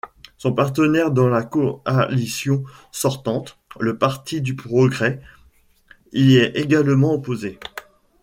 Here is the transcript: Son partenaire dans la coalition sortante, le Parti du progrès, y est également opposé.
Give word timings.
Son 0.39 0.53
partenaire 0.53 1.11
dans 1.11 1.29
la 1.29 1.43
coalition 1.43 2.63
sortante, 2.91 3.59
le 3.79 3.99
Parti 3.99 4.41
du 4.41 4.55
progrès, 4.55 5.21
y 6.11 6.37
est 6.37 6.55
également 6.59 7.13
opposé. 7.13 7.59